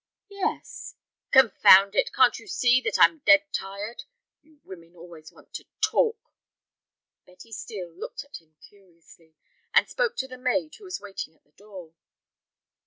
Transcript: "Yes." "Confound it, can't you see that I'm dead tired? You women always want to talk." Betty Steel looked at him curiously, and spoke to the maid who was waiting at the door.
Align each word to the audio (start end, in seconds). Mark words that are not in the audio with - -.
"Yes." 0.31 0.95
"Confound 1.29 1.93
it, 1.93 2.11
can't 2.11 2.39
you 2.39 2.47
see 2.47 2.81
that 2.81 2.97
I'm 2.99 3.19
dead 3.19 3.43
tired? 3.53 4.05
You 4.41 4.59
women 4.63 4.95
always 4.95 5.31
want 5.31 5.53
to 5.53 5.65
talk." 5.79 6.17
Betty 7.27 7.51
Steel 7.51 7.91
looked 7.91 8.23
at 8.23 8.37
him 8.41 8.55
curiously, 8.67 9.35
and 9.75 9.87
spoke 9.87 10.15
to 10.15 10.27
the 10.27 10.39
maid 10.39 10.73
who 10.73 10.85
was 10.85 10.99
waiting 10.99 11.35
at 11.35 11.43
the 11.43 11.51
door. 11.51 11.93